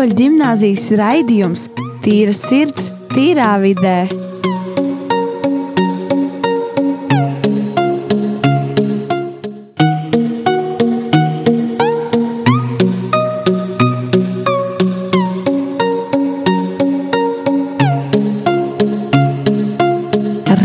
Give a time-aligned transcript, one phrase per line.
[0.00, 1.62] Katoļu gimnāzijas raidījums
[2.00, 4.06] Tīra sirds, tīrā vidē.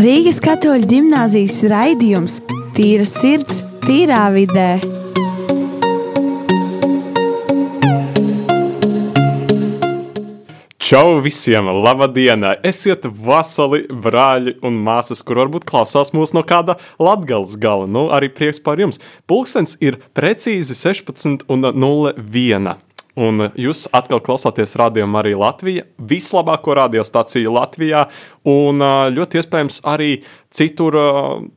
[0.00, 2.40] Rīgas katoļu gimnāzijas raidījums
[2.72, 4.95] Tīra sirds, tīrā vidē.
[10.86, 11.66] Čau visiem!
[11.82, 12.44] Labdien!
[12.62, 17.88] Esiet vasali brāļi un māsas, kur varbūt klausās mūs no kāda latgales gala.
[17.90, 19.02] Nu, arī prieks par jums.
[19.26, 22.76] Pulkstens ir precīzi 16.01.
[23.16, 28.04] Un jūs atkal klausāties radio arī Latvijā, vislabāko radiostaciju Latvijā,
[28.46, 28.78] un
[29.16, 30.10] ļoti iespējams arī
[30.54, 31.00] citur,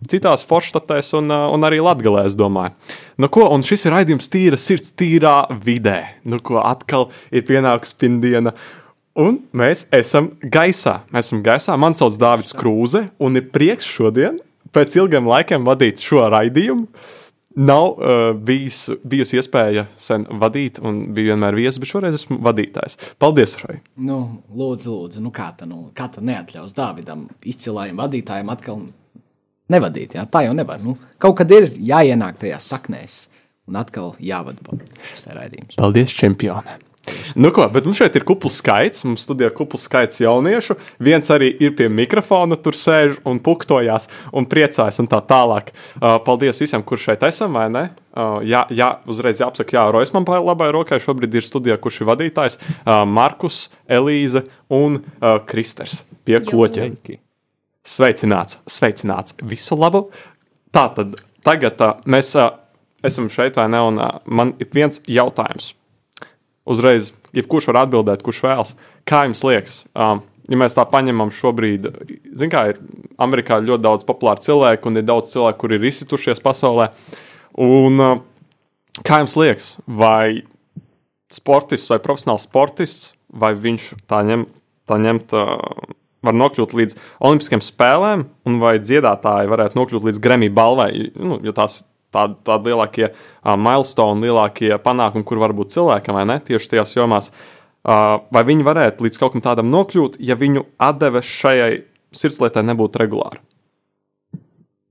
[0.09, 2.73] citās forštatēs un, un arī Latvijā, es domāju.
[3.19, 5.99] Nu, ko, un šis ir raidījums tīra sirds, tīrā vidē.
[6.23, 8.55] Nu, ko atkal ir pienākusi spindiena.
[9.19, 11.01] Un mēs esam gaisā.
[11.11, 11.75] Mēs esam gaisā.
[11.79, 14.37] Man sauc Dārvids Krūze, un ir prieks šodien,
[14.75, 16.87] pēc ilgiem laikiem, vadīt šo raidījumu.
[17.59, 22.95] Nav uh, bijis, bijusi iespēja sen vadīt, un bija vienmēr viesis, bet šoreiz esmu vadītājs.
[23.19, 23.79] Paldies, Rai!
[23.99, 24.19] Nu,
[24.53, 28.85] lūdzu, lūdzu, nu kā tā, nu, kā tā neatļaus Dāvidam, izcilājam vadītājam atkal
[29.73, 30.15] nevadīt.
[30.15, 30.27] Jā?
[30.31, 30.79] Tā jau nevar.
[30.85, 33.23] Nu, kaut kad ir jāienāk tajās saknēs,
[33.67, 35.81] un atkal jāvada šis raidījums.
[35.81, 36.79] Paldies, čempioni!
[37.39, 39.05] Nu, ko, bet mums šeit ir kupls skaits.
[39.07, 40.75] Mums studijā kupls skaits jauniešu.
[41.03, 45.71] Viens arī ir pie mikrofona, tur sēž un puktojās un priecājas un tā tālāk.
[45.99, 47.85] Uh, paldies visiem, kurš šeit esam, vai ne?
[48.09, 52.09] Uh, jā, jā, uzreiz jāapsaka, Jā, Rojas man labai rokai šobrīd ir studijā, kurš ir
[52.09, 52.59] vadītājs.
[52.81, 56.97] Uh, Markus, Elīze un uh, Kristers pie kloķiem.
[57.85, 60.09] Sveicināts, sveicināts, visu labu.
[60.75, 61.15] Tā tad
[61.47, 62.51] tagad uh, mēs uh,
[63.05, 63.81] esam šeit, vai ne?
[63.93, 65.73] Un uh, man ir viens jautājums
[66.69, 68.75] uzreiz, jebkurš var atbildēt, kurš vēlas.
[69.07, 69.79] Kā jums liekas?
[69.93, 71.89] Um, ja mēs tā paņemam šobrīd,
[72.33, 72.81] zinām, kā ir
[73.21, 76.89] Amerikā ļoti daudz populāru cilvēku, un ir daudz cilvēku, kuri ir izsitušies pasaulē.
[77.59, 80.43] Un, uh, kā jums liekas, vai
[81.33, 84.47] sportists vai profesionāls sportists, vai viņš tā ņem,
[84.89, 90.49] tā ņemt, uh, var nokļūt līdz Olimpiskiem spēlēm, un vai dziedātāji varētu nokļūt līdz Grammy
[90.51, 91.83] balvai, nu, jo tās
[92.15, 96.39] tādi, tādi lielākie uh, milestone, lielākie panākumi, kur var būt cilvēkam, vai ne?
[96.45, 97.31] Tieši tajās jomās.
[97.79, 101.59] Uh, vai viņi varētu līdz kaut kam tādam nokļūt, ja viņu atdeve šai
[102.15, 103.43] sirdslietai nebūtu regulāri?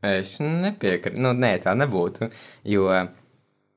[0.05, 1.19] Es nepiekrītu.
[1.19, 2.31] Nu, nē, tā nebūtu.
[2.71, 2.87] Jo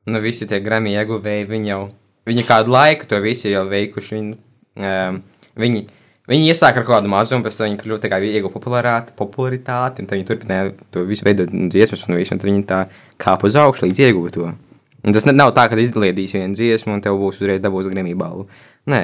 [0.05, 1.81] nu, visi tie grammy ieguvēji, viņi jau
[2.29, 4.17] viņi kādu laiku to visu jau veikuši.
[4.17, 4.37] Viņi,
[4.85, 5.19] um,
[5.61, 5.83] viņi,
[6.31, 8.61] Viņi iesāka ar kādu mazumu, pēc tam viņi kļuva tā kā ieguva
[9.17, 12.85] popularitāti, un viņi turpināja to visu veidot dziesmas, un, visu, un viņi tā
[13.19, 14.51] kāpa uz augšu līdz ieguva to.
[15.01, 18.45] Un tas nav tā, ka izliedīs vienu dziesmu, un tev būs uzreiz dabūs Grammy balvu.
[18.91, 19.01] Nē.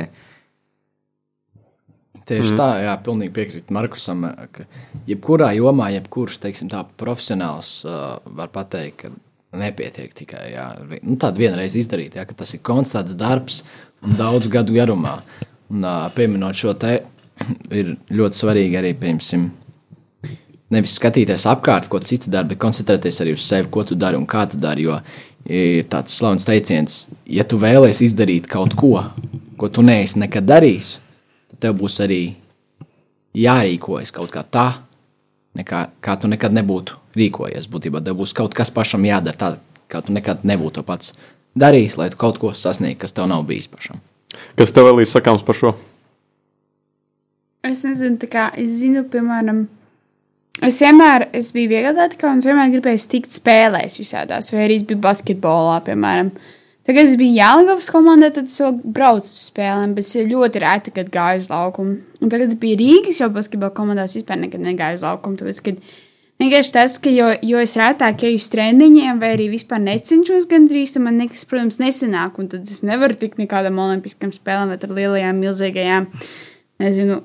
[2.28, 2.60] Tieši mm.
[2.60, 4.24] tā, jā, pilnīgi piekrītu Markusam,
[4.54, 4.68] ka
[5.10, 10.70] jebkurā jomā, jebkurš, teiksim, tā profesionāls uh, var pateikt, ka nepietiek tikai jā,
[11.02, 13.62] nu, tādu vienreiz izdarīt, jā, ka tas ir konstants darbs
[14.04, 15.18] un daudz gadu garumā.
[15.72, 17.00] Un, uh, pieminot šo te
[17.80, 19.48] ir ļoti svarīgi arī, piemēram,
[20.74, 24.28] nevis skatīties apkārt, ko citi dara, bet koncentrēties arī uz sevi, ko tu dari un
[24.28, 24.88] kā tu dari.
[24.88, 25.00] Jo
[25.48, 29.00] ir tāds slavens teiciens, ja tu vēlēsies izdarīt kaut ko,
[29.58, 30.98] ko tu neesi nekad darījis,
[31.54, 32.22] tad tev būs arī
[33.38, 34.68] jārīkojas kaut kā tā,
[35.58, 37.70] nekā, kā tu nekad nebūtu rīkojies.
[37.72, 39.52] Būtībā tev būs kaut kas pašam jādara tā,
[39.88, 41.16] kā tu nekad nebūtu to pats
[41.58, 44.04] darījis, lai tu kaut ko sasniegtu, kas tev nav bijis pašam.
[44.60, 45.78] Kas tev vēl ir sakāms par šo?
[47.78, 49.68] Es nezinu, kā es zinu, piemēram,
[50.66, 54.86] es vienmēr es biju vieglatlētikā un es vienmēr gribēju tikt spēlēs visādās, vai arī es
[54.88, 56.32] biju basketbolā, piemēram.
[56.88, 60.96] Tagad es biju Jālgavas komandā, tad es vēl braucu uz spēlēm, bet es ļoti reti,
[60.96, 62.00] kad gāju uz laukumu.
[62.24, 65.62] Un tagad es biju Rīgas jau basketbola komandā, es vispār nekad negāju uz laukumu, tāpēc,
[65.68, 65.86] kad
[66.42, 70.98] vienkārši tas, ka jo, jo es retāk eju uz treniņiem, vai arī vispār necenšos gandrīz,
[71.04, 76.08] man nekas, protams, nesanāk, un tad es nevaru tikt nekādam olimpiskam spēlēm vai lielajām, milzīgajām
[76.84, 77.22] nezinu,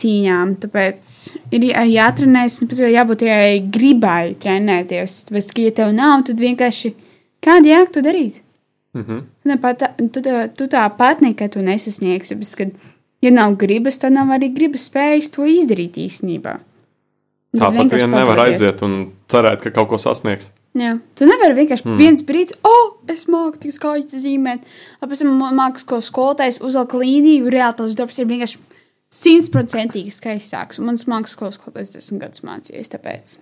[0.00, 0.54] cīņām.
[0.62, 1.16] Tāpēc
[1.56, 5.16] ir jātrenējas, un pēc tam jābūt tikai gribai trenēties.
[5.30, 6.94] Tāpēc, ka, ja tev nav, tad vienkārši
[7.44, 8.40] kādu jēgu tu darīt?
[8.94, 9.20] Mm -hmm.
[9.44, 9.82] Nepat,
[10.12, 10.22] tu,
[10.56, 12.34] tu, tāpat nekad to nesasniegsi.
[12.34, 12.70] Bet, kad,
[13.20, 16.58] ja nav gribas, tad nav arī gribas spējas to izdarīt īstenībā.
[17.56, 20.50] Tāpat vien nevar aiziet un cerēt, ka kaut ko sasniegs.
[20.78, 20.98] Jā.
[21.18, 21.96] Tu nevari vienkārši mm.
[21.98, 24.60] viens brīdis, oh, es māku tik skaisti zīmēt.
[25.02, 28.58] Mākslinieks, ko skolotājs uzvelk līniju, reāli tas darbs ir vienkārši
[29.14, 30.78] simtprocentīgi skaistāks.
[30.80, 33.36] Un mans mākslas skolas skolotājs desmit gadus mācījies, tāpēc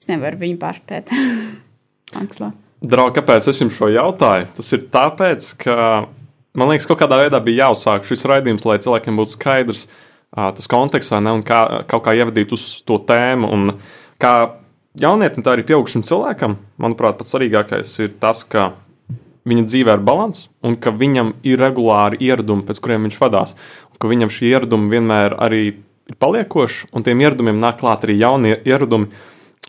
[0.00, 1.14] es nevaru viņu pārspēt
[2.16, 2.50] mākslā.
[2.84, 4.50] Draugi, kāpēc es jums šo jautāju?
[4.58, 5.76] Tas ir tāpēc, ka
[6.58, 9.86] man liekas, kaut kādā veidā bija jāuzsāk šis raidījums, lai cilvēkiem būtu skaidrs
[10.34, 13.50] tas konteksts, vai ne, un kā, kaut kā ievadīt uz to tēmu.
[13.54, 13.76] Un
[14.20, 14.34] kā
[14.98, 18.72] jaunietim, tā arī pieaugušam cilvēkam, manuprāt, pats svarīgākais ir tas, ka
[19.48, 23.54] viņa dzīvē ir līdzsvars un ka viņam ir regulāri ieradumi, pēc kuriem viņš vadās.
[24.00, 25.62] Ka viņam šie ieradumi vienmēr arī
[26.10, 29.10] ir paliekoši, un tiem ieradumiem nāk klāt arī jaunie ieradumi.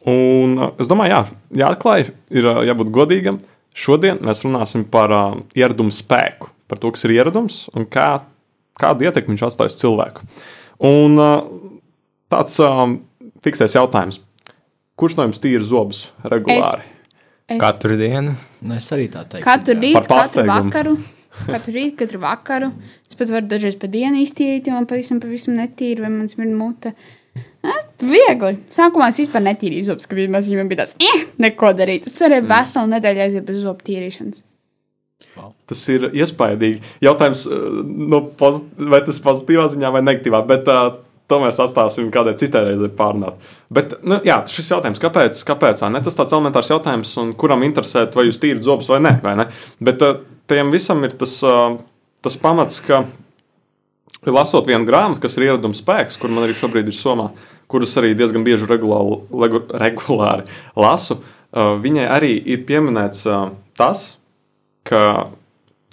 [0.05, 1.21] Un uh, es domāju, jā,
[1.63, 3.39] jāatklāj, ir uh, jābūt godīgam.
[3.75, 8.09] Šodien mēs runāsim par uh, ieradumu spēku, par to, kas ir ieradums un kā,
[8.79, 10.27] kādu ietekmi viņš atstājas cilvēku.
[10.85, 11.47] Un uh,
[12.31, 12.99] tāds um,
[13.45, 14.21] fiksēs jautājums.
[14.99, 16.85] Kurš no jums tīra zobus regulāri?
[17.45, 18.33] Es Katru dienu.
[18.65, 19.43] Nu, es arī tā teiktu.
[19.45, 20.95] katru rītu, katru vakaru.
[21.43, 22.71] Katru rītu, katru vakaru.
[23.05, 26.57] Es pat varu dažreiz pa dienu iztīrīt, jo man pavisam, pavisam netīra, vai man smirda
[26.57, 26.95] mute.
[28.05, 28.57] Viegli.
[28.71, 32.07] Sākumā es vispār netīrīju zobus, ka vienmēr viņam bija tāds, eh, neko darīt.
[32.09, 34.43] Es varēju veselu nedēļu aiziet bez zobu tīrīšanas.
[35.67, 36.81] Tas ir iespaidīgi.
[37.03, 37.45] Jautājums,
[37.83, 40.99] no pozit vai tas ir pozitīvā ziņā vai negatīvā, bet uh,
[41.31, 43.41] to mēs atstāsim kādai citai reizei pārunāt.
[43.73, 46.01] Bet, nu, jā, šis jautājums, kāpēc, kāpēc ne?
[46.05, 49.47] tas tāds elementārs jautājums, kuram interesē, vai jūs tīrat zobus vai nē, vai ne?
[49.83, 50.03] Bet
[50.49, 51.39] tajam visam ir tas,
[52.25, 53.03] tas pamats, ka
[54.25, 57.31] lasot vienu grāmatu, kas ir ieradums spēks, kur man arī šobrīd ir somā,
[57.71, 60.45] kuras arī diezgan bieži regulāri, legu, regulāri
[60.77, 61.19] lasu,
[61.55, 63.25] viņai arī ir pieminēts
[63.77, 64.05] tas,
[64.85, 65.01] ka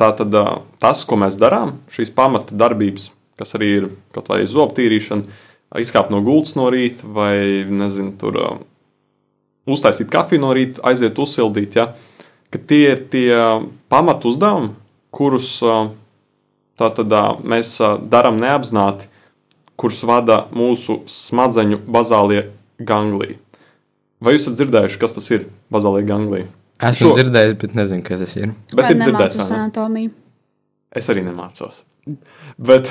[0.00, 0.36] tā tad,
[0.82, 3.10] tas, ko mēs darām, šīs pamata darbības,
[3.42, 5.40] kas arī ir kaut vai zobu tīrīšana,
[5.82, 8.50] izkāpt no gultas no rīta vai, nezinu, tur ā,
[9.72, 11.90] uztaisīt kafiju no rīta, aiziet uzsildīt, ja,
[12.52, 13.28] ka tie ir tie
[13.92, 14.74] pamata uzdevumi,
[15.12, 15.78] kurus ā,
[16.78, 19.08] tā tad ā, mēs ā, darām neapzināti,
[19.80, 22.46] kurus vada mūsu smadzeņu bazālie
[22.78, 23.38] gangliji.
[24.22, 26.46] Vai jūs esat dzirdējuši, kas tas ir bazālie gangliji?
[26.82, 28.52] Esmu Šo- dzirdējis, bet nezinu, kas tas ir.
[28.74, 29.62] Bet ir dzirdēts, nemācos vai ne?
[29.64, 30.12] anatomiju.
[31.00, 31.82] Es arī nemācos.
[32.58, 32.88] Bet,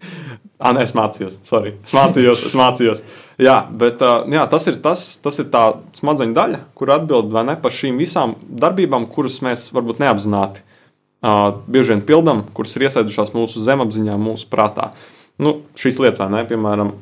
[0.64, 1.38] ah, nē, es mācījos.
[1.46, 1.74] Sorry.
[1.84, 3.02] Es mācījos, es mācījos.
[3.42, 5.64] Jā, bet uh, jā, tas ir tas, tas ir tā
[5.98, 11.94] smadzeņu daļa, kur atbild ne par šīm visām darbībām, kuras mēs varbūt neapzināti uh, bieži
[11.94, 14.94] vien pildām, kuras ir iesēdušās mūsu zemapziņā, mūsu prātā.
[15.42, 16.94] Nu, šīs lietas, vai ne, piemēram,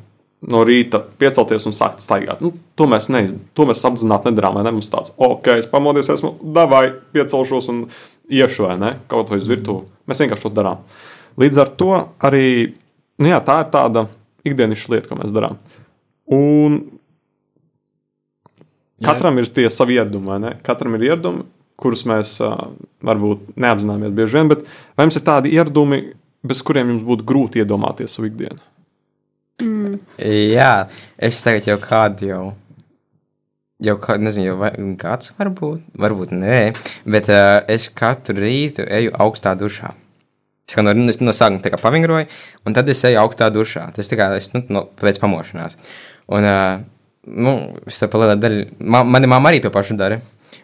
[0.51, 2.43] no rīta piecelties un sākt staigāt.
[2.43, 3.23] Nu, to mēs, ne,
[3.55, 4.59] to mēs apzināti nedarām.
[4.59, 4.73] Ne?
[4.75, 7.85] Mums tāds, ok, es pamodies, esmu davai, piecelšos un
[8.31, 9.87] iešu vai ne, kaut vai uz virtuvi.
[10.09, 10.83] Mēs vienkārši to darām.
[11.41, 11.91] Līdz ar to
[12.23, 12.45] arī
[13.21, 14.05] nu jā, tā ir tāda
[14.45, 15.57] ikdienišķa lieta, ko mēs darām.
[16.31, 16.79] Un
[18.99, 19.11] Jā.
[19.11, 20.55] katram ir tie savi ieradumi?
[20.65, 21.45] Katram ir ieradumi,
[21.79, 22.69] kurus mēs uh,
[23.05, 24.63] varbūt neapzināmies bieži vien, bet
[24.95, 26.01] vai jums ir tādi ieradumi,
[26.45, 28.61] bez kuriem jums būtu grūti iedomāties savu ikdienu?
[30.19, 32.45] Jā, es tagad jau kādu jau.
[33.83, 36.59] Jau kā, nezinu, jau vai, kāds varbūt, varbūt nē,
[37.11, 39.91] bet uh, es katru rītu eju augstā dušā.
[40.65, 42.25] Es no, no sākuma tā kā pavingroju,
[42.65, 43.85] un tad es eju augstā dušā.
[43.93, 45.77] Tas tā kā es, nu, no, pēc pamošanās.
[46.33, 46.79] Un, uh,
[47.29, 47.53] nu,
[47.85, 50.17] es tā lielā daļa, man, mani mamma arī to pašu dara.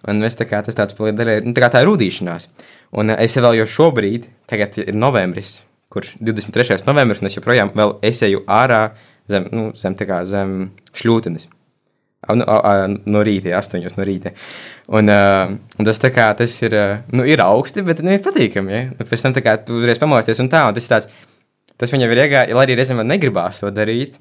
[0.09, 2.49] Un es tā kā tas tāds paliek daļai, nu, tā kā tā ir rūdīšanās.
[2.97, 5.59] Un es vēl jau šobrīd, tagad ir novembris,
[5.93, 6.81] kurš 23.
[6.89, 8.87] novembris, un es joprojām vēl es eju ārā
[9.29, 11.45] zem, nu, zem, kā zem šļūtenes.
[12.21, 14.33] A, Nu, no rīta, ja, astoņos no rīta.
[14.93, 16.75] Un, uh, un tas, kā, tas ir,
[17.15, 18.75] nu, ir augsti, bet nu, ir patīkami.
[18.75, 18.81] Ja?
[18.93, 21.09] Un pēc tam kā tu reiz pamosties un tā, un tas tāds,
[21.81, 24.19] tas viņam ir iegājis, lai arī reizēm man negribās to darīt.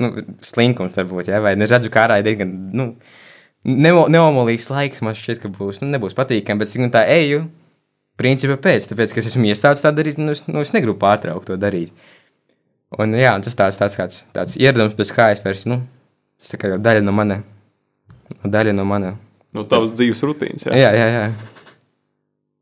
[0.00, 0.12] Nu,
[0.44, 1.42] slinkums varbūt, ja?
[1.44, 2.88] vai es redzu, kā ārā ir diezgan, nu,
[3.66, 7.46] neomolīgs laiks, man šķiet, ka būs, nu, nebūs patīkami, bet cik nu tā eju,
[8.20, 11.48] principā pēc, tāpēc, ka es esmu iestāsts tā darīt, nu, es, nu, es negribu pārtraukt
[11.48, 11.92] to darīt.
[12.96, 15.80] Un, jā, un tas tāds, tāds kāds tāds ieradums, bez kā es vairs, nu,
[16.38, 17.40] tas tā kā jau daļa no mana,
[18.38, 19.16] no daļa no mana.
[19.56, 20.66] No tavas dzīves rutīnas.
[20.68, 21.26] Jā, Jā, jā, jā.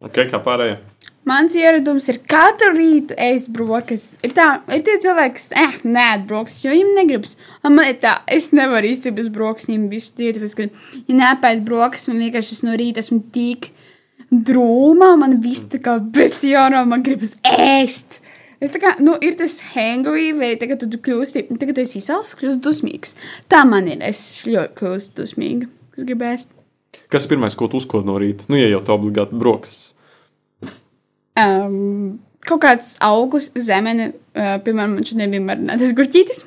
[0.06, 0.78] okay, kā pārējie.
[1.24, 4.18] Mans ieradums ir katru rītu ēst brokastis.
[4.26, 4.44] Ir, tā,
[4.76, 7.38] ir tie cilvēki, kas eh, nē, brokastis, jo viņiem negribas.
[7.64, 11.64] Un Man ir tā, es nevaru iztikt bez brokastīm visu dienu, tāpēc, ka, ja nepēdu
[11.64, 13.70] brokastis, man vienkārši no rīta esmu tik
[14.28, 18.20] drūma, man viss tā kā bezjāra, man gribas ēst.
[18.64, 22.36] Es tā kā, nu, ir tas hangry, vai tagad tu kļūsti, tagad tu esi izsalcis,
[22.40, 23.16] kļūsti dusmīgs.
[23.52, 26.54] Tā man ir, es ļoti kļūstu dusmīga, kas grib ēst.
[27.12, 28.46] Kas ir pirmais, ko tu uzkod no rīta?
[28.48, 29.92] Nu, ja jau tā obligāti brokastis.
[31.42, 32.16] um,
[32.48, 36.44] kaut kāds augurs, zemene, uh, piemēram, man šodien bija marinātas gurķītis.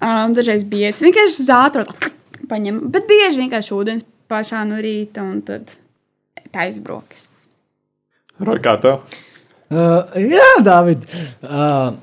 [0.00, 2.10] Um, dažreiz bija tas vienkārši zātrot,
[2.50, 5.74] paņem, bet bieži vienkārši ūdens pašā no rīta un tad
[6.54, 7.48] taisa brokastis.
[8.40, 9.02] Vai kā tev?
[9.70, 11.04] Uh, jā, Dārvid.
[11.46, 11.94] Uh,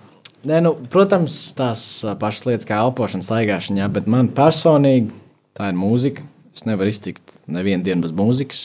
[0.47, 5.11] nē, nu, protams, tās uh, pašas lietas kā elpošana, staigāšana, jā, bet man personīgi
[5.57, 6.23] tā ir mūzika.
[6.55, 8.61] Es nevaru iztikt nevienu dienu bez mūzikas.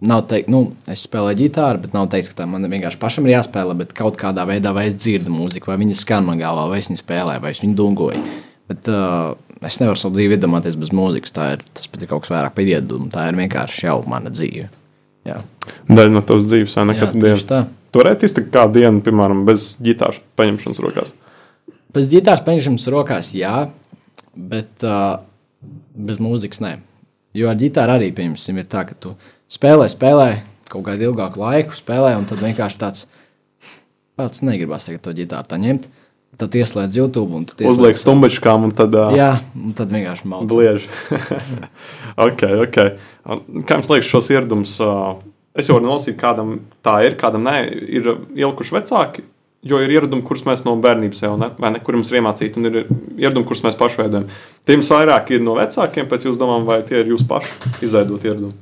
[0.00, 3.34] nav teikt, nu, es spēlēju ģitāru, bet nav teiks, ka tā man vienkārši pašam ir
[3.34, 6.78] jāspēlē, bet kaut kādā veidā vai es dzirdu mūziku, vai viņi skan man galvā, vai
[6.80, 8.22] es viņu spēlēju, vai es viņu dungoju.
[8.70, 9.34] Bet uh,
[9.66, 11.34] es nevaru savu dzīvi iedomāties bez mūzikas.
[11.36, 13.10] Tā ir, tas pat ir kaut kas vairāk par iedumu.
[13.12, 14.70] Tā ir vienkārši jau mana dzīve.
[15.28, 15.42] Jā,
[15.90, 16.96] Daļa no tavas dzīves, vai ne?
[16.96, 17.79] Jā tieši dienu.
[17.90, 21.14] Tu varētu iztikt kādu dienu, piemēram, bez ģitāras paņemšanas rokās.
[21.90, 23.54] Pēc ģitāras paņemšanas rokās, jā,
[24.34, 25.18] bet uh,
[25.98, 26.76] bez mūzikas nē.
[27.34, 29.14] Jo ar ģitāru arī, piemēram, ir tā, ka tu
[29.50, 30.28] spēlē, spēlē
[30.70, 33.08] kaut kādu ilgāku laiku, spēlē, un tad vienkārši tāds
[34.18, 35.88] pats negribas tagad to ģitāru tā ņemt.
[36.40, 40.48] Tad ieslēdz YouTube un tu Uzliek stumbačkām un tad uh, Jā, un tad vienkārši malci.
[40.48, 40.86] bliež.
[42.28, 42.78] ok, ok.
[43.66, 44.76] Kā jums liekas, šos ieradumus?
[44.80, 45.18] Uh,
[45.58, 46.54] es jau varu nolasīt, kādam
[46.84, 47.56] tā ir, kādam nē,
[47.98, 49.26] ir ielikuši vecāki.
[49.66, 52.56] Jo ir ieradumi, kurus mēs no bērnības jau ne, vai ne, kuriem mums ir iemācīti,
[52.56, 52.76] un ir
[53.20, 54.30] ieradumi, kurus mēs paši veidojam.
[54.64, 58.24] Tie jums vairāk ir no vecākiem, pēc jūsu domām, vai tie ir jūsu paši izveidot
[58.24, 58.54] ieradumi?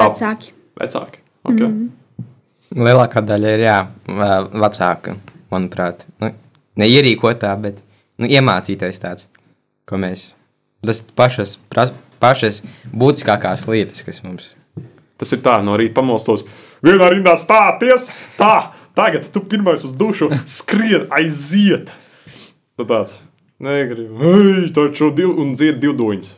[0.00, 0.54] Tā, Vecāki.
[0.80, 1.20] vecāki.
[1.44, 1.68] Okay.
[1.68, 1.92] Mm.
[2.88, 3.76] Lielākā daļa ir jā,
[4.64, 5.18] vecāka,
[5.52, 6.06] manuprāt.
[6.24, 6.32] Nu,
[6.80, 7.84] ne ierīkotā, bet
[8.16, 9.28] nu, iemācītais tāds,
[9.84, 10.30] ko mēs.
[10.88, 11.92] Tas ir pašas, pras-
[12.24, 12.62] pašas
[12.96, 14.54] būtiskākās lietas, kas mums
[15.20, 16.46] Tas ir tā, no rīta pamostos.
[16.84, 21.92] Vienā rindā stāties, tā, tagad tu pirmais uz dušu skrien, aiziet.
[22.74, 23.18] Tad tāds,
[23.62, 26.34] negribu, ej, taču div, un dzied divdoņas.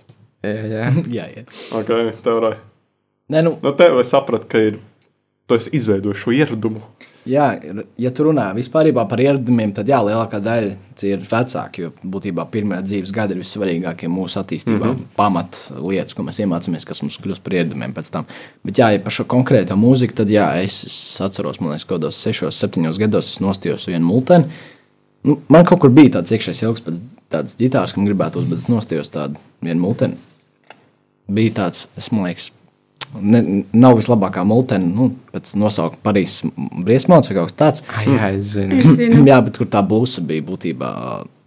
[0.46, 0.90] Jā, jā.
[1.10, 1.46] Jā, jā.
[1.74, 1.90] Ok,
[2.22, 2.56] teorē.
[3.32, 4.76] Nē, nu, No tev es sapratu, ka ir,
[5.48, 6.84] tu esi izveidojis šo ieradumu.
[7.26, 7.46] Jā,
[8.00, 10.74] ja tu runā vispār par ieradumiem, tad jā, lielākā daļa
[11.06, 11.84] ir vecāki.
[11.84, 14.84] Jo būtībā pirmie dzīves gadi ir vissvarīgākie mūsu attīstībā.
[14.84, 15.16] Mm -hmm.
[15.16, 18.26] Pamat lietas, ko mēs iemācāmies, kas mums kļūst par ieradumiem pēc tam.
[18.64, 22.00] Bet, jā, ja par šo konkrēto mūziku, tad jā, es, es atceros, man liekas, kaut
[22.00, 24.44] kādos 6, 7 gados es nostījos vienu multeni.
[25.24, 28.68] Nu, man kaut kur bija tāds iekšējs ilgs pēc tādas ģitāras, kam gribētos, bet es
[28.68, 30.14] nostījos tādu vienu multeni.
[31.26, 32.52] Bija tāds, es liekas,
[33.20, 33.40] ne,
[33.76, 36.44] nav vislabākā multene, nu, pēc nosaukuma Parīzes
[36.86, 37.84] briesmots vai kaut kas tāds.
[37.94, 38.78] Ah, jā, es zinu.
[38.82, 40.92] Es zinu, Jā, bet kur tā blūza bija būtībā.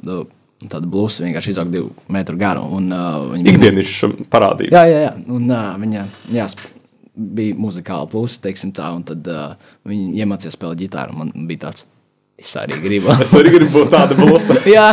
[0.09, 0.19] nu,
[0.59, 2.65] Tāda blūza vienkārši izauga divu metru garu.
[2.75, 4.75] Un, uh, viņa Ikdienišķa parādība.
[4.75, 5.13] Jā, jā, jā.
[5.31, 6.01] Un, uh, viņa
[6.35, 6.47] jā,
[7.15, 8.89] bija muzikāla plūsa, teiksim tā.
[8.91, 9.53] Un tad uh,
[9.87, 11.15] viņa iemācījās spēlēt ģitāru.
[11.15, 11.85] Man bija tāds,
[12.35, 13.15] es arī gribu.
[13.23, 14.59] Es arī gribu būt tāda blūza.
[14.67, 14.89] jā,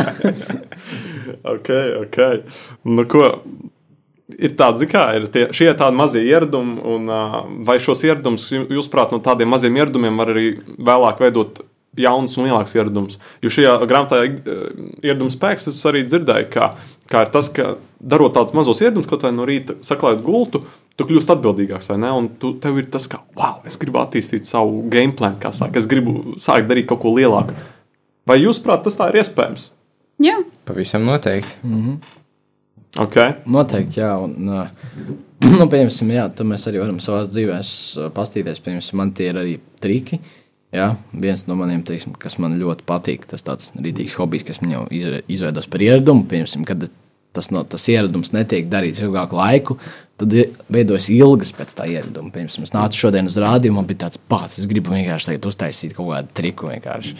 [1.56, 1.73] ok,
[2.04, 2.18] ok.
[2.87, 3.26] Nu, ko?
[4.26, 7.11] Ir tāda, zin kā, ir tie, šie tādi mazie ieradumi, un
[7.66, 10.49] vai šos ieradumus, jūsuprāt, no tādiem maziem ieradumiem var arī
[10.83, 11.61] vēlāk veidot
[11.97, 13.21] jaunus un lielākus ieradumus?
[13.45, 16.73] Jo šajā grāmatā ieraduma spēks es arī dzirdēju, kā,
[17.12, 20.64] kā ir tas, ka darot tādus mazus ieradums, kaut vai no rīta saklājot gultu,
[20.99, 22.11] tu kļūsi atbildīgāks, vai ne?
[22.18, 25.78] Un tu, tev ir tas, ka, wow, es gribu attīstīt savu game plānu, kā saka,
[25.78, 27.54] es gribu sākt darīt kaut ko lielāku.
[28.26, 29.71] Vai jūsuprāt, tas tā ir iespējams?
[30.25, 31.61] Jā, Pavisam noteikti.
[33.03, 33.37] Okay.
[33.45, 34.00] noteikti.
[34.00, 34.69] Jā, un, uh,
[35.59, 38.61] nu, piemēram, jā, to mēs arī varam savā dzīvē uh, pastīties.
[38.65, 40.21] Piemēram, man tie ir arī triki.
[40.75, 44.73] Jā, viens no maniem, teiksim, kas man ļoti patīk, tas tāds rītīgs hobijs, kas man
[44.75, 46.26] jau izve- izveidos par ieradumu.
[46.29, 46.88] Piemēram, kad
[47.37, 49.76] tas, no, tas ieradums netiek darīts ilgāku laiku,
[50.21, 50.35] tad
[50.73, 52.33] veidojas ilgas pēc tā ieraduma.
[52.35, 56.11] Piemēram, es nācu šodien uz rādio, man bija tāds pats, es gribu vienkārši uztaisīt kaut
[56.12, 56.71] kādu triku.
[56.73, 57.17] Vienkārši.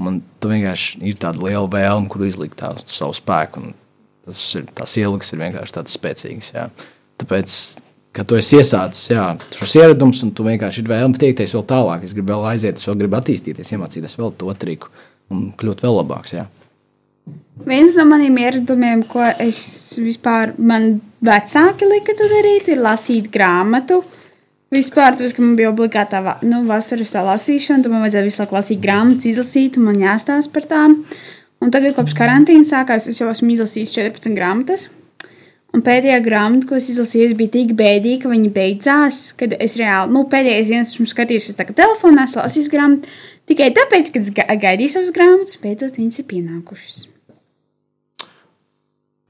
[0.00, 3.64] Man tu vienkārši ir tāda liela vēlme, kur izlikt savu spēku.
[3.64, 3.74] Un
[4.30, 6.50] tas ir, tās ilgas ir vienkārši tādas spēcīgas.
[6.54, 6.68] Jā.
[7.20, 7.56] Tāpēc,
[8.16, 9.26] kad tu esi iesācis jā,
[9.58, 12.88] šos ieradumus, un tu vienkārši ir vēlme tiekties vēl tālāk, es gribu vēl aiziet, es
[12.88, 14.88] vēl gribu attīstīties, iemācīties vēl to triku
[15.30, 16.32] un kļūt vēl labāks.
[16.38, 16.46] Jā.
[17.66, 19.60] viens no maniem ieradumiem, ko es
[20.00, 24.00] vispār, man vecāki lika darīt, ir lasīt grāmatu.
[24.70, 28.38] Vispār, tas, ka man bija obligātā va- nu, vasaras tā lasīšana, tad man vajadzēja visu
[28.40, 30.94] laiku lasīt grāmatas, izlasīt, un man jāstāsta par tām.
[31.60, 34.86] Un tagad, kopš karantīnas sākās, es jau esmu izlasījis 14 grāmatas.
[35.70, 39.18] Un pēdējā grāmata, ko es izlasīju, bija tik bēdīga, ka viņa beidzās.
[39.38, 43.12] Kad es reāli, nu, pēdējais dienas esmu skatījusies tā kā telefonā, es lasīju grāmatu.
[43.50, 46.98] Tikai tāpēc, ka es ga- gaidīju savas grāmatas, beidzot viņas ir pienākušas.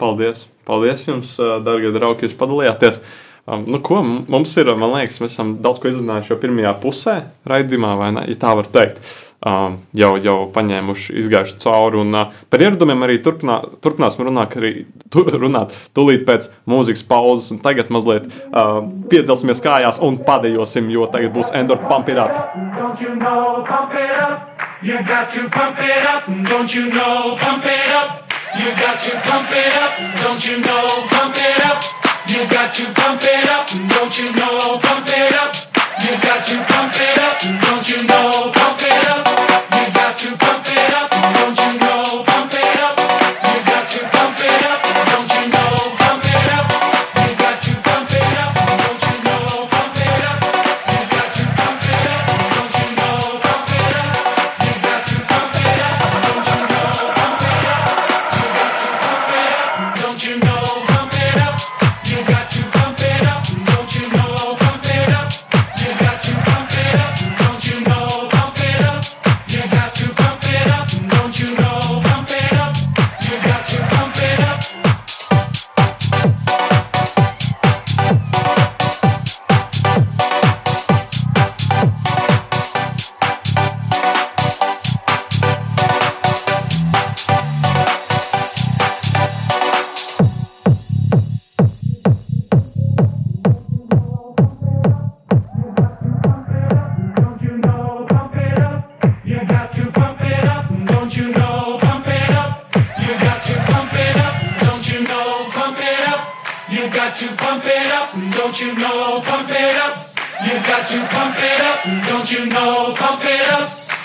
[0.01, 0.47] Paldies!
[0.65, 1.35] Paldies jums,
[1.67, 3.03] darbie draugi, jūs padalījāties.
[3.47, 7.17] Um, nu, ko, mums ir, man liekas, mēs esam daudz ko izrunājuši jau pirmajā pusē,
[7.49, 8.25] raidījumā, vai ne?
[8.31, 9.01] Ja tā var teikt,
[9.47, 12.01] um, jau, jau paņēmuši, izgājuši cauri.
[12.03, 14.73] Un uh, par ieradumiem arī turpinā, turpināsim runāt, arī,
[15.13, 17.63] tu, runāt tūlīt pēc mūzikas pauzes.
[17.65, 22.55] Tagad mazliet uh, piecelsimies kājās un padejosim, jo tagad būs Endor Pump It Up.
[23.01, 24.61] You know, pump it up.
[24.83, 26.27] You got to pump it up.
[26.49, 28.33] Don't you know, pump it up.
[28.59, 30.23] You got to pump it up.
[30.23, 32.10] Don't you know, pump it up.
[32.31, 33.67] You got to pump it up.
[33.67, 35.53] Don't you know, pump it up.
[35.99, 37.41] You got to pump it up.
[37.43, 39.27] Don't you know, pump it up.
[39.75, 41.11] You got to pump it up.
[41.11, 41.80] Don't you know,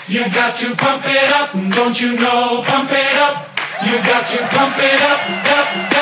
[0.06, 0.12] up.
[0.12, 2.62] You got to pump it up, don't you know?
[2.64, 3.48] Pump it up.
[3.84, 5.95] You've got to pump it up, up, up,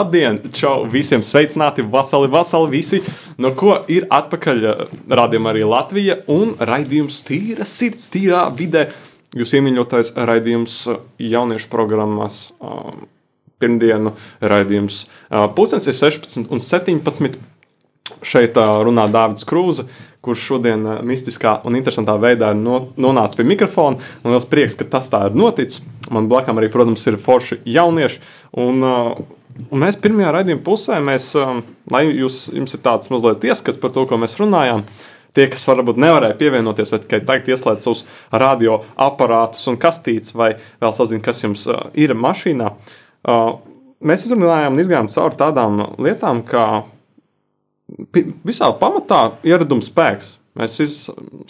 [0.00, 0.38] Labdien!
[0.56, 0.86] Čau!
[0.88, 1.84] Visiem sveicināti!
[1.84, 3.02] Vasali, vasali visi!
[3.36, 4.62] No ko ir atpakaļ
[5.12, 8.86] rādījumā arī Latvija un raidījums Tīra sirds, tīrā vidē.
[9.36, 10.76] Jūs iemīļotais raidījums
[11.20, 12.38] jauniešu programmās.
[12.64, 13.02] Um,
[13.60, 15.02] Pirmdienu raidījums.
[15.58, 17.36] Pusdienas ir 16 un 17.
[18.24, 19.84] Šeit runā Dārvids Krūze,
[20.24, 24.00] kurš šodien mistiskā un interesantā veidā no, nonācis pie mikrofona.
[24.24, 25.84] Man liels prieks, ka tas tā ir noticis.
[26.08, 28.24] Man blakus arī, protams, ir forši jaunieši.
[28.64, 29.36] Un, uh,
[29.68, 33.92] un mēs pirmajā raidījuma pusē, mēs, um, lai jūs, jums ir tāds mazliet ieskats par
[33.94, 34.84] to, ko mēs runājām.
[35.36, 38.00] Tie, kas varbūt nevarēja pievienoties, vai tikai tagad ieslēdz savus
[38.34, 42.72] radioaparātus un kastītes, vai vēl sazina, kas jums uh, ir mašīnā.
[43.30, 43.60] Uh,
[44.02, 46.66] mēs izrunājām un izgājām cauri tādām lietām, kā
[48.46, 50.36] visā pamatā ieraduma spēks.
[50.58, 50.94] Mēs iz,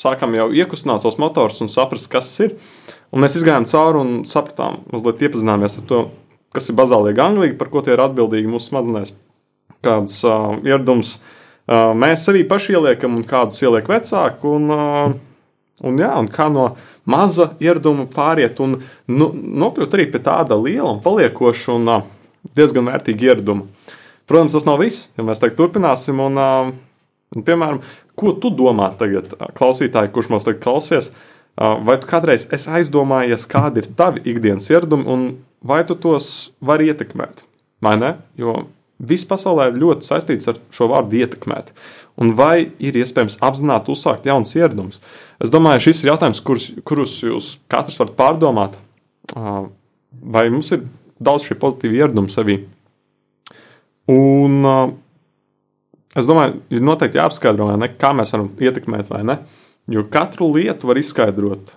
[0.00, 2.56] sākām jau iekustināt savus motors un saprast, kas tas ir.
[3.10, 6.02] Un mēs gājām cauri un sapratām, mazliet iepazināmies ar to,
[6.54, 9.14] kas ir bazālie ganglīgi, par ko tie ir atbildīgi mūsu smadzenēs.
[9.84, 14.50] Kādas uh, ieradumus uh, mēs arī paši ieliekam un kādus ieliek vecāki.
[14.50, 15.14] Un, uh,
[15.86, 16.72] un, jā, un kā no
[17.08, 22.04] maza ieraduma pāriet un nu, nokļūt arī pie tāda liela un paliekoša un uh,
[22.56, 23.68] diezgan vērtīga ieraduma.
[24.30, 26.20] Protams, tas nav viss, ja mēs tagad turpināsim.
[26.22, 26.72] Un, uh,
[27.36, 27.80] un, piemēram,
[28.18, 31.12] ko tu domā tagad, klausītāji, kurš mums tagad klausies?
[31.60, 35.24] Uh, vai tu kādreiz esi aizdomājies, kādi ir tavi ikdienas ieradumi un
[35.64, 37.44] vai tu tos vari ietekmēt?
[37.84, 38.14] Vai ne?
[38.40, 38.62] Jo
[39.00, 41.72] viss pasaulē ir ļoti saistīts ar šo vārdu ietekmēt.
[42.20, 45.00] Un vai ir iespējams apzināti uzsākt jaunus ieradumus?
[45.40, 48.80] Es domāju, šis ir jautājums, kurus, kurus jūs katrs varat pārdomāt.
[49.32, 49.70] Uh,
[50.10, 50.82] Vai mums ir
[51.22, 52.56] daudz šie pozitīvi ieradumi sevī?
[54.10, 54.88] Un uh,
[56.18, 59.38] es domāju, ir noteikti jāapskaidro, ne, kā mēs varam ietekmēt, vai ne.
[59.90, 61.76] Jo katru lietu var izskaidrot,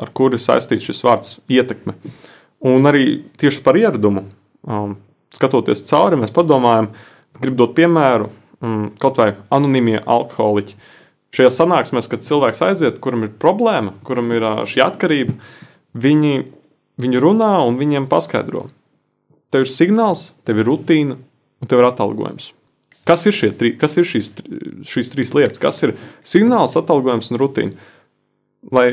[0.00, 1.96] ar kuru ir saistīts šis vārds ietekme.
[2.64, 3.04] Un arī
[3.40, 4.24] tieši par ieradumu,
[4.64, 4.96] um,
[5.34, 6.88] skatoties cauri, mēs padomājam,
[7.40, 8.30] gribu dot piemēru,
[8.64, 10.78] um, kaut vai anonīmie alkoholiķi.
[11.34, 15.34] Šajā sanāksmēs, kad cilvēks aiziet, kuram ir problēma, kuram ir ā, šī atkarība,
[15.98, 16.34] viņi,
[17.02, 18.68] viņi runā un viņiem paskaidro.
[19.52, 22.52] Tev ir signāls, tev ir rutīna un tev ir atalgojums.
[23.04, 24.30] Kas ir, tri- kas ir šīs,
[24.88, 25.60] šīs trīs lietas?
[25.60, 25.92] Kas ir
[26.24, 27.90] signāls, atalgojums un rutīna?
[28.72, 28.86] Lai,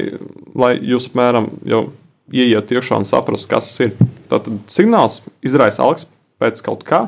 [0.52, 1.86] lai jūs apmēram jau
[2.32, 4.10] ieiet iekšā un saprastu, kas tas ir.
[4.32, 6.08] Tātad signāls izraisa algas
[6.42, 7.06] pēc kaut kā.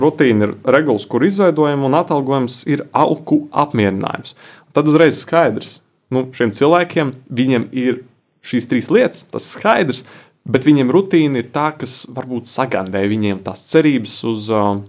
[0.00, 4.36] Rutīna ir regulas, kur izveidojama, un atalgojums ir alku apmierinājums.
[4.72, 5.80] Tad uzreiz skaidrs,
[6.14, 8.04] nu, šiem cilvēkiem viņiem ir
[8.46, 10.04] šīs trīs lietas, tas ir skaidrs,
[10.48, 14.80] bet viņiem rutīna ir tā, kas varbūt sagandē viņiem tās cerības uz uh,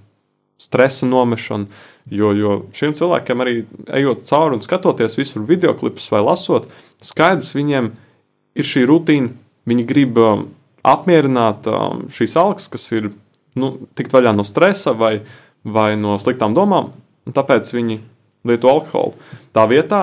[0.62, 1.68] stresa nomešanu.
[2.12, 3.60] Jo, jo šiem cilvēkiem arī
[3.96, 6.66] ejot cauri un skatoties visur video klipus vai lasot,
[7.00, 8.13] skaidrs viņiem ir
[8.60, 9.34] šī rutīna.
[9.70, 10.48] Viņi grib um,
[10.84, 13.14] apmierināt um, šīs algas, kas ir
[13.60, 15.22] nu, tikt vaļā no stresa vai,
[15.64, 16.92] vai no sliktām domām,
[17.26, 18.02] un tāpēc viņi
[18.48, 19.16] lieto alkoholu.
[19.56, 20.02] Tā vietā,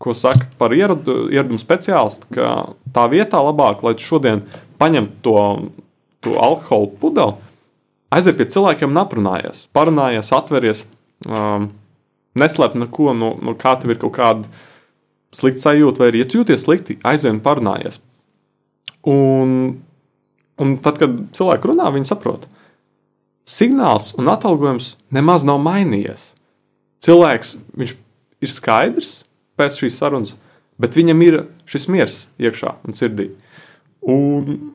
[0.00, 2.50] ko saka par ieradu, ieradumu speciālistu, ka
[2.94, 4.44] tā vietā labāk, lai šodien
[4.80, 5.38] paņemtu to,
[6.24, 7.36] to alkoholu pudeli,
[8.12, 10.84] aiziet pie cilvēkiem un aprunājies, parunājies, atveries,
[11.28, 11.70] um,
[12.40, 14.66] neslēp neko, no, no kā tev ir kaut kāda
[15.34, 18.00] slikta sajūta, vai arī, ja tu jūties slikti, aizvien parunājies.
[19.08, 19.52] Un,
[20.60, 22.46] un tad, kad cilvēki runā, viņi saprot,
[23.48, 26.32] signāls un atalgojums nemaz nav mainījies.
[27.04, 29.20] Cilvēks ir skaidrs
[29.58, 30.34] pēc šīs sarunas,
[30.80, 31.38] bet viņam ir
[31.68, 33.30] šis miers iekšā un sirdī.
[34.00, 34.72] Un,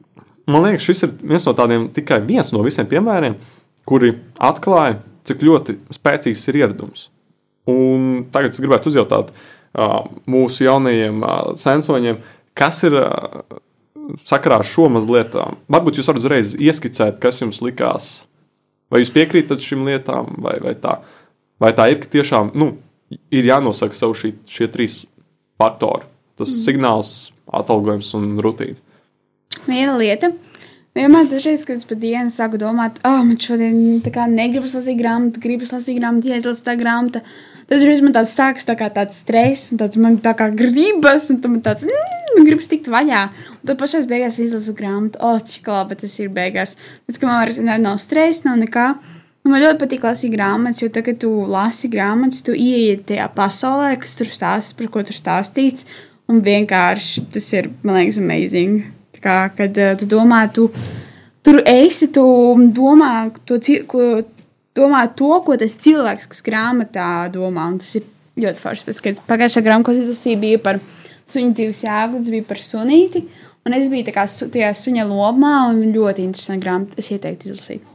[0.49, 3.37] man liekas, šis ir viens no tādiem tikai viens no visiem piemēriem,
[3.85, 7.09] kuri atklāja, cik ļoti spēcīgs ir ieradums.
[7.69, 9.45] Un tagad es gribētu uzjautāt uh,
[10.29, 11.23] mūsu jaunajiem
[11.59, 12.21] sensoņiem,
[12.55, 12.95] kas ir
[14.25, 15.35] sakarā ar šo mazliet,
[15.71, 18.15] varbūt jūs varat uzreiz ieskicēt, kas jums likās.
[18.91, 20.99] Vai jūs piekrītat šīm lietām, vai, vai, tā,
[21.61, 22.75] vai tā ir, ka tiešām nu,
[23.33, 25.03] ir jānosaka sev šī, šie trīs
[25.61, 26.05] faktori-
[26.39, 26.61] tas mm.
[26.61, 27.13] signāls,
[27.47, 28.77] atalgojums un rutīna.
[29.65, 30.33] Viena lieta.
[30.95, 34.77] Vienmēr, dažreiz, kad es pa dienu sāku domāt, ah, oh, man šodien tā kā negribas
[34.77, 37.19] lasīt grāmatu, gribas lasīt grāmatu, jāizlasa tā grāmata.
[37.65, 41.31] Tad dažreiz man tāds sākas tā kā tāds stress, un tāds man tā kā gribas,
[41.33, 43.23] un tad man tāds, mm, gribas tikt vaļā.
[43.55, 46.75] Un tad pašās beigās izlasu grāmatu, o, cik labi tas ir beigās.
[47.07, 48.87] Pēc tam man vairs nav stresa, nav nekā.
[49.45, 53.25] Un man ļoti patīk lasīt grāmatas, jo tagad, kad tu lasi grāmatas, tu ieeji tajā
[53.33, 55.89] pasaulē, kas tur stāsta, par ko tur stāstīts.
[56.29, 58.85] Un vienkārši tas ir, man liekas, amazing.
[59.17, 60.71] Tā Kā, kad uh, tu domā, tu
[61.45, 62.25] tur esi, tu
[62.73, 63.11] domā
[63.45, 63.57] to,
[63.89, 64.01] ko,
[64.77, 67.69] domā to, ko tas cilvēks, kas grāmatā domā.
[67.71, 68.05] Un tas ir
[68.41, 68.87] ļoti forši.
[68.89, 70.81] Pēc, pagājušā grāmatā, ko es lasīju, bija par
[71.25, 73.25] suņu dzīves jēgu, tas bija par sunīti.
[73.65, 76.99] Un es biju tā kā su, tajā suņa lomā, un ļoti interesanti grāmata.
[77.01, 77.87] Es ieteiktu izlasīt.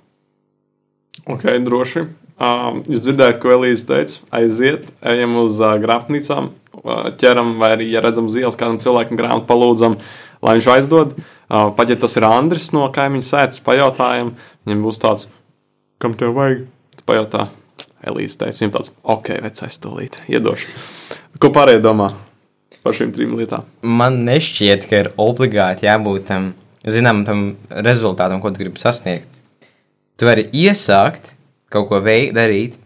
[1.30, 2.08] Ok, droši.
[2.40, 4.22] Um, jūs dzirdējāt, ko Elīze teica?
[4.38, 6.48] Aiziet, ejam uz uh, grāmatnīcām,
[6.80, 9.98] uh, ķeram, vai arī, ja redzam uz ielas kādam cilvēkam grāmatu, palūdzam,
[10.40, 11.12] lai viņš aizdod.
[11.20, 14.32] Uh, pat ja tas ir Andris no kaimiņu sēdes, pajautājam,
[14.64, 15.28] viņam būs tāds,
[16.00, 16.64] kam tev vajag?
[16.96, 17.48] Tu pajautā,
[18.00, 20.72] Elīze teica, viņam tāds, ok, vecais stulīt, iedošu.
[21.40, 22.10] Ko pārējie domā
[22.84, 23.66] par šīm trim lietām?
[23.84, 26.52] Man nešķiet, ka ir obligāti jābūt tam
[26.88, 27.44] zināmam tam
[27.84, 29.28] rezultātam, ko tu gribi sasniegt.
[30.16, 31.34] Tu vari iesākt
[31.72, 32.80] kaut ko veikt, darīt,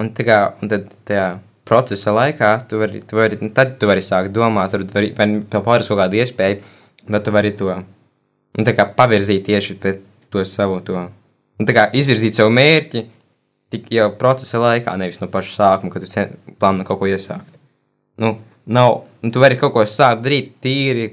[0.00, 1.28] un, tā kā, un tad tajā
[1.68, 5.64] procesa laikā tu vari, tu vari, tad tu vari sākt domāt, tur vari, vai tev
[5.66, 6.58] pāris kaut kāda iespēja,
[7.06, 11.06] tad tu vari to un, tā kā pavirzīt tieši pret to savu to.
[11.60, 13.02] Un, tā kā izvirzīt savu mērķi
[13.70, 17.58] tik jau procesa laikā, nevis no paša sākuma, kad tu cen- plāno kaut ko iesākt.
[18.20, 21.10] Nu, nav, nu, tu vari kaut ko sākt darīt tīri,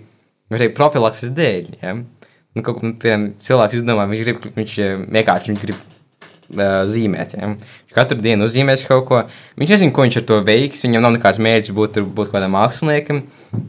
[0.49, 1.67] vai arī profilakses dēļ.
[1.83, 1.93] Ja?
[1.97, 7.35] Nu, kaut, ko, piemēram, cilvēks izdomā, viņš grib, viņš eh, vienkārši viņš grib uh, zīmēt.
[7.37, 7.51] Ja?
[7.53, 9.21] Viņš katru dienu uzzīmēs kaut ko.
[9.59, 10.85] Viņš nezina, ko viņš ar to veiks.
[10.87, 13.21] Viņam nav nekāds mērķis būt, būt kādam māksliniekam,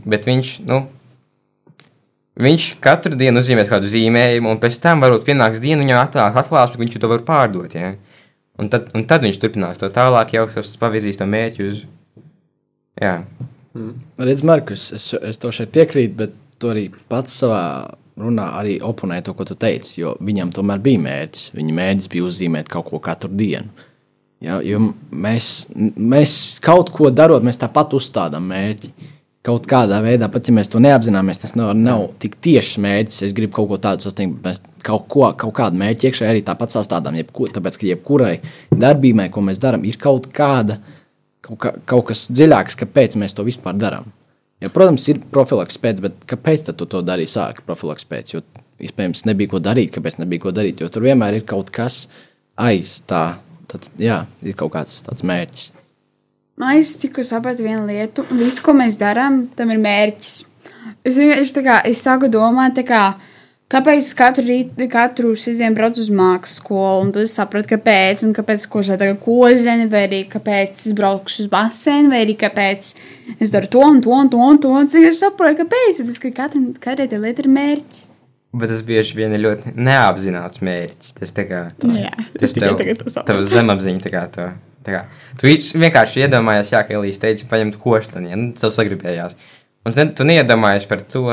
[0.09, 0.85] bet viņš, nu,
[2.39, 6.77] viņš katru dienu uzzīmēs kādu zīmējumu, un pēc tam varbūt pienāks diena, viņam atnāks atklāsme,
[6.77, 7.75] ka viņš to var pārdot.
[7.75, 7.93] Ja?
[8.59, 11.85] Un, tad, un tad viņš turpinās to tālāk, jau tas pavirzīs to mērķi uz.
[12.99, 13.21] Jā,
[14.19, 17.63] Redz, Markus, es, es to šeit piekrītu, bet tu arī pats savā
[18.19, 20.01] runā arī oponēji to, ko tu teici.
[20.03, 21.53] Jo viņam tomēr bija mērķis.
[21.59, 23.87] Viņa mērķis bija uzzīmēt kaut ko katru dienu.
[24.43, 28.93] Ja, jo mēs, mēs kaut ko darot, mēs tāpat uzstādām mērķi.
[29.49, 33.23] Kaut kādā veidā, pat ja mēs to neapzināmies, tas nav, nav tik tieši mērķis.
[33.29, 36.43] Es gribu kaut ko tādu sasniegt, bet mēs kaut, ko, kaut kādu mērķi iekšā arī
[36.45, 37.17] tāpat sastādām.
[37.17, 38.35] Jebko, tāpēc, ka jebkurai
[38.75, 40.77] darbībai, ko mēs darām, ir kaut kāda
[41.49, 44.13] kaut, kā, kaut kas dziļāks, kāpēc mēs to vispār darām.
[44.61, 47.31] Ja, protams, ir profilaks pēc, bet kāpēc tu to darīji?
[47.39, 48.43] Sāki profilaks pēc, jo
[48.83, 50.83] iespējams nebija ko darīt, kāpēc nebija ko darīt.
[50.83, 52.07] Jo tur vienmēr ir kaut kas
[52.59, 53.39] aiz tā.
[53.69, 55.78] Tad, jā, ir kaut kāds tāds mērķis.
[56.59, 58.25] Man liekas, tikko sapratu vienu lietu.
[58.35, 60.37] Visu, ko mēs darām, tam ir mērķis.
[61.07, 63.03] Es vienkārši tā kā es sāku domāt, tā kā,
[63.71, 68.25] kāpēc es katru rītu, katru sestdienu braucu uz mākslas skolu, un tad es sapratu, kāpēc,
[68.27, 72.35] un kāpēc es kožēju tagad koženi, vai arī kāpēc es braukšu uz basēnu, vai arī
[72.41, 72.93] kāpēc
[73.39, 74.75] es daru to un to un to un to.
[74.83, 78.07] Un cik es saprotu, kāpēc, tas, ka katram, katrai tai lietai ir mērķis.
[78.59, 81.15] bet tas bieži vien ir ļoti neapzināts mērķis.
[81.21, 82.83] Tas tā kā Jā, tas tev,
[83.29, 84.49] tev zemapziņa tā kā to.
[85.41, 89.37] Tu vienkārši iedomājies, jā, ka Elīze teica, paņemt koštani, ja nu, tev sagribējās.
[89.87, 91.27] Un tad tu neiedomājies par to,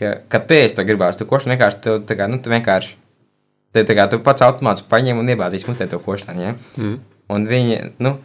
[0.00, 1.56] ka, kāpēc tu gribās to koštani.
[1.56, 2.96] Vienkārši tu, tā kā, nu, tu vienkārši,
[3.76, 6.56] te, tā kā, tu pats automātiski paņem un iebāzīs mutē to koštani, ja?
[6.80, 6.98] Mm.
[7.28, 8.16] Un viņi, nu,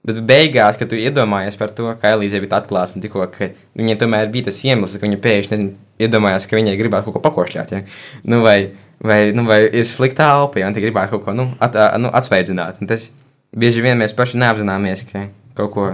[0.00, 4.30] Bet beigās, kad tu iedomājies par to, ka Elīze bija atklāta, tikko, ka viņai tomēr
[4.32, 7.74] bija tas iemesls, ka viņa pēkšņi nezinu, iedomājās, ka viņai gribētu kaut ko pakošļāt.
[7.74, 7.80] Ja?
[8.24, 8.70] Nu, vai,
[9.04, 12.80] vai, nu, vai ir slikta elpa, ja viņa gribētu kaut ko nu, at, nu, atsveidzināt.
[12.88, 13.10] Tas
[13.56, 15.26] bieži vien mēs paši neapzināmies, ka
[15.58, 15.90] kaut ko.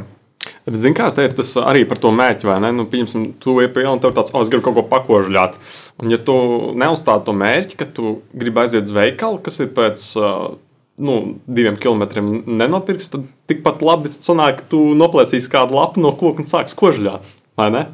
[0.67, 2.71] Bet, zini, kā te ir tas arī par to mērķi, vai ne?
[2.75, 5.57] Nu, pieņemsim, tu ej pie iela un tev tāds, oh, es gribu kaut ko pakožļāt.
[6.03, 6.37] Un, ja tu
[6.79, 10.55] neuzstādi to mērķi, ka tu gribi aiziet uz veikalu, kas ir pēc uh,
[11.03, 11.17] nu,
[11.47, 16.51] diviem kilometriem nenopirks, tad tikpat labi sanāk, ka tu noplēsīsi kādu lapu no koka un
[16.51, 17.27] sāks kožļāt.
[17.59, 17.87] Vai ne?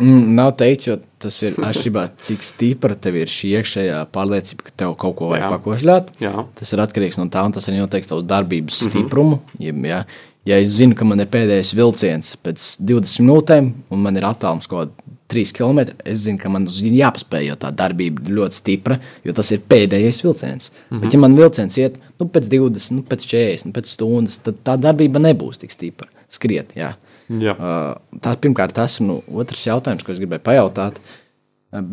[0.00, 4.74] Mm, nav teikts, jo tas ir atšķirībā, cik stipra tev ir šī iekšējā pārliecība, ka
[4.82, 6.14] tev kaut ko vajag pakošļāt.
[6.58, 9.42] Tas ir atkarīgs no tā, un tas arī noteiks tavas darbības stiprumu.
[9.60, 10.00] Ja, ja,
[10.48, 14.70] ja es zinu, ka man ir pēdējais vilciens pēc 20 minūtēm, un man ir attālums
[14.70, 18.38] kaut kāda 3 km, es zinu, ka man uz viņu jāpaspēj, jo tā darbība ir
[18.40, 20.70] ļoti stipra, jo tas ir pēdējais vilciens.
[20.70, 21.02] Mm -hmm.
[21.04, 24.58] Bet, ja man vilciens iet nu, pēc 20, nu, pēc 40, nu, pēc stundas, tad
[24.64, 26.08] tā darbība nebūs tik stipra.
[26.30, 26.94] Skriet, jā.
[27.30, 27.54] Jā.
[27.54, 30.98] Uh, tā pirmkārt tas, un nu, otrs jautājums, ko es gribēju pajautāt,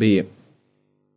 [0.00, 0.24] bija,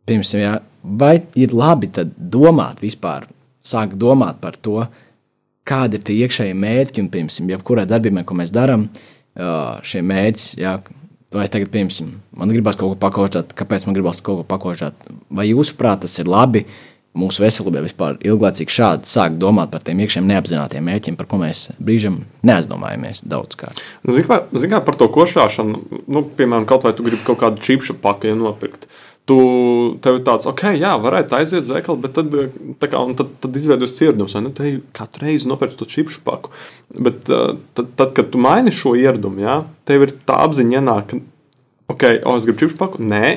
[0.06, 3.26] pirms, jā, vai ir labi domāt vispār,
[3.62, 4.78] sākt domāt par to,
[5.66, 8.88] kādi ir tie iekšējie mērķi un, piemēram, jebkurai darbībai, ko mēs darām,
[9.86, 10.76] šie mērķi, jā,
[11.34, 15.48] vai tagad, piemēram, man gribās kaut ko pakožāt, kāpēc man gribās kaut ko pakožāt, vai
[15.50, 16.66] jūsuprāt tas ir labi
[17.18, 21.66] mūsu veselībai vispār ilglaicīgi šādi sākt domāt par tiem iekšējiem neapzinātajiem mērķiem, par ko mēs
[21.82, 23.82] brīžam neaizdomājamies daudzkārt.
[24.06, 27.42] Nu, Ziniet, kā, zin kā par to košāšanu, nu, piemēram, kaut vai tu gribi kaut
[27.42, 28.88] kādu čipšu paku ja, nopirkt.
[29.28, 29.36] Tu
[30.02, 32.32] tev ir tāds, ok, jā, varētu aiziet uz veikalu, bet tad,
[32.82, 34.50] kā, tad, tad izveidojas ieradums, ne?
[34.56, 36.50] Te katru reizi nopērts to čipšu paku.
[36.96, 41.14] Bet tad, tad, kad tu maini šo ieradumu, jā, tev ir tā apziņa, ienāk,
[41.92, 43.04] ok, o, es gribu čipšu paku.
[43.12, 43.30] Nē,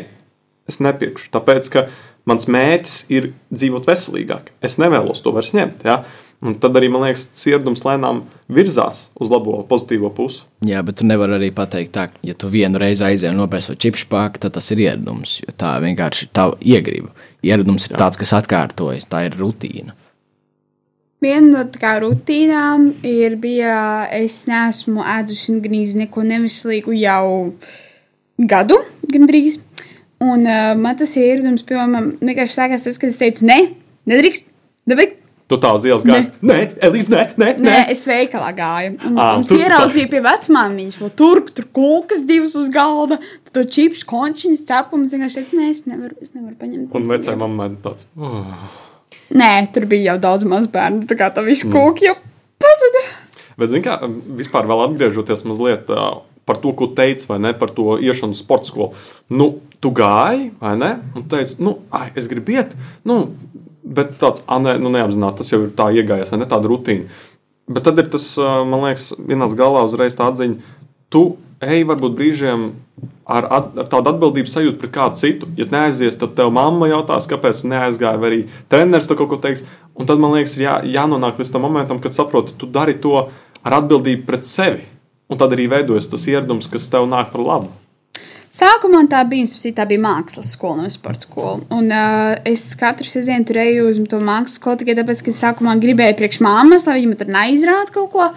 [0.72, 1.30] es nepirkšu.
[1.36, 1.86] Tāpēc, ka
[2.30, 4.54] mans mērķis ir dzīvot veselīgāk.
[4.66, 5.86] Es nevēlos to vairs ņemt.
[5.88, 6.04] Ja?
[6.46, 10.44] Un tad arī, man liekas, cietums lēnām virzās uz labo, pozitīvo pusi.
[10.68, 14.42] Jā, bet tu nevari arī pateikt, tā, ja tu vienu reizi nopērci to čipšu pāri,
[14.44, 15.40] tad tas ir ieradums.
[15.58, 17.14] Tā vienkārši ir tava iegriba.
[17.46, 18.02] Ieradums ir Jā.
[18.04, 19.96] tāds, kas atkārtojas, tā ir rutīna.
[21.24, 27.30] Viena no tā rutīnām ir, bija, es neesmu ēdusi gandrīz neko neveselīgu jau
[28.52, 29.62] gadu, gandrīz.
[30.23, 33.60] Un uh, man tas ir ieradums, piemēram, vienkārši sākās tas, kad es teicu, nē,
[34.08, 34.51] nedrīkst,
[34.91, 35.21] nevajag.
[35.45, 36.25] Tu tā uz ielas gāji.
[36.41, 36.56] Nē,
[36.88, 37.65] Elīze, nē, nē, nē.
[37.67, 37.82] nē.
[37.93, 38.95] Es veikalā gāju.
[39.06, 43.19] Un, à, un es ieraudzīju pie vecmāmiņas, vēl tur, tur kūkas divas uz galda,
[43.54, 45.13] to čips, končiņas, cepumus.
[45.13, 46.97] Vienkārši teicu, nē, es nevaru, es nevaru paņemt.
[46.97, 48.08] Un vecai mammai tāds.
[48.17, 48.49] Oh.
[49.38, 51.75] Nē, tur bija jau daudz maz bērnu, tā kā tā viss mm.
[51.78, 52.17] kūki jau
[52.65, 53.06] pazuda.
[53.60, 53.99] Bet, zin kā,
[54.41, 58.69] vispār vēl atgriežoties mazliet uh, par to, ko teici, vai ne, par to iešanu sporta
[58.69, 58.93] skolu.
[59.34, 62.75] Nu, tu gāji, vai ne, un teici, nu, ai, es gribu iet,
[63.08, 63.23] nu,
[63.86, 67.10] bet tāds, nē, nu, neapzināti, tas jau ir tā iegājies, vai ne, tāda rutīna.
[67.65, 70.77] Bet tad ir tas, man liekas, vienāds galā uzreiz tā atziņa,
[71.10, 71.31] tu
[71.65, 72.67] ej varbūt brīžiem
[73.25, 75.49] ar, at, ar tādu atbildības sajūtu pret kādu citu.
[75.58, 79.65] Ja neaizies, tad tev mamma jautās, kāpēc tu neaizgāji, vai arī treneris kaut ko teiks.
[79.95, 83.15] Un tad man liekas, ir jā, jānonāk līdz tam momentam, kad saproti, tu dari to
[83.65, 84.86] ar atbildību pret sevi.
[85.32, 87.74] Un tad arī veidojas tas ieradums, kas tev nāk par labu.
[88.56, 91.58] Sākumā tā bija, tā bija mākslas skola, nevis sporta skola.
[91.76, 96.16] Un, uh, es katru sezonu turēju uz to mākslas skolu tikai tāpēc, ka sākumā gribēju
[96.22, 98.30] priekš māmas, lai viņa tur neizrāda kaut ko.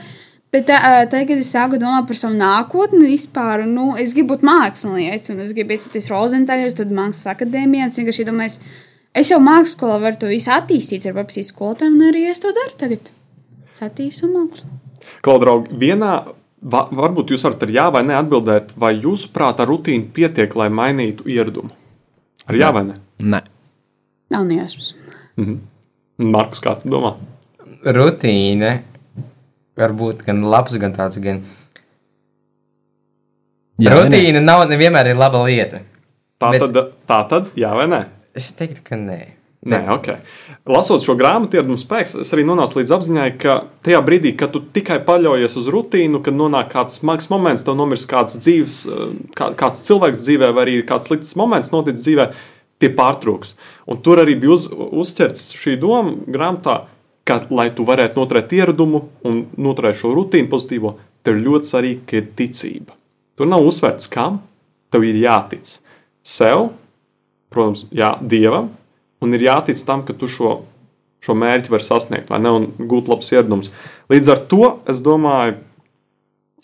[0.50, 4.46] Bet uh, tagad, kad es sāku domāt par savu nākotni, vispār, nu, es gribu būt
[4.48, 7.86] mākslinieks, un es gribu iesaistīties Rozentāļos, tad mākslas akadēmijā.
[7.92, 8.74] Es vienkārši domāju,
[9.22, 12.50] es jau mākslas skolā varu to visu attīstīt ar paprasīs skolotājiem, un arī es to
[12.56, 13.12] daru tagad.
[13.70, 14.66] Es attīstu mākslu.
[15.22, 16.16] Klaudraugi, vienā
[16.58, 20.66] Va, varbūt jūs varat ar jā vai nē atbildēt, vai jūsuprāt, ar rutīnu pietiek, lai
[20.74, 21.70] mainītu ieradumu?
[22.50, 22.96] Ar jā vai nē?
[23.22, 23.40] Nē.
[24.34, 24.94] Nav nejausmas.
[25.38, 25.60] Mhm.
[26.34, 27.14] Markus, kā tu domā?
[27.86, 28.72] Rutīna
[29.78, 31.20] var būt gan labs, gan tāds.
[31.22, 31.44] Gan...
[33.78, 35.84] Jā, Rutīna nav nevienmēr ir laba lieta.
[36.42, 36.66] Tā bet...
[36.66, 38.02] tad, tā tad, jā vai nē?
[38.38, 39.20] Es teiktu, ka nē.
[39.66, 40.08] Nē, ok.
[40.70, 44.60] Lasot šo grāmatu, ieradums spēks, es arī nonācu līdz apziņai, ka tajā brīdī, kad tu
[44.62, 48.78] tikai paļaujies uz rutīnu, kad nonāk kāds smags moments, tev nomirst kāds dzīves,
[49.38, 52.28] kā, kāds cilvēks dzīvē, vai arī kāds slikts moments noticis dzīvē,
[52.78, 53.56] tie pārtrūks.
[53.90, 56.78] Un tur arī bija uz, uzķerts šī doma grāmatā,
[57.26, 60.94] ka, lai tu varētu noturēt ieradumu un noturēt šo rutīnu pozitīvo,
[61.26, 62.94] tev ļoti svarīgi, ka ir ticība.
[63.34, 64.38] Tur nav uzsvērts, kam
[64.94, 65.76] tev ir jātic.
[66.22, 66.70] Sev,
[67.52, 68.70] protams, jā, Dievam,
[69.24, 70.60] un ir jātic tam, ka tu šo,
[71.24, 73.72] šo mērķi vari sasniegt, vai ne, un gūt labs ieradums.
[74.12, 75.58] Līdz ar to es domāju,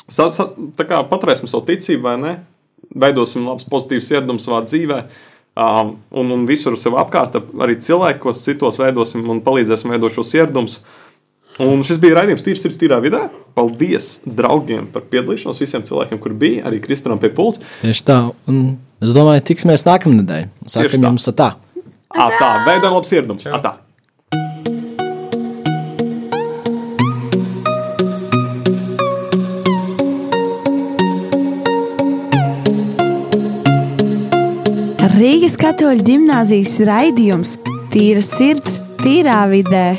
[0.08, 0.48] sa, sa,
[0.80, 2.34] kā, paturēsim savu ticību, vai ne,
[2.94, 5.04] veidosim labs, pozitīvs ieradums savā dzīvē.
[5.54, 10.80] Um, un, un visur sev apkārt, arī cilvēkos, citos veidosim un palīdzēsim veidot šos ieradumus.
[11.62, 13.28] Un šis bija raidījums Tīrs sirds tīrā vidē.
[13.54, 17.62] Paldies draugiem par piedalīšanos, visiem cilvēkiem, kur bija, arī Kristānam pie pults.
[17.84, 18.16] Tieši tā,
[18.50, 18.64] un
[18.98, 20.48] es domāju, tiksimies nākamnedēļ.
[20.74, 21.52] Sākam jums tā.
[22.14, 23.48] Atā, veidojam labs ieradums.
[23.50, 23.78] Atā.
[35.14, 37.54] Rīgas katoļu gimnāzijas raidījums
[37.94, 39.94] Tīra sirds, tīrā vidē.